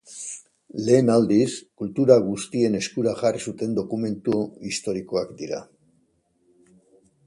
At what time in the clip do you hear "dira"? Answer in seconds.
5.45-5.65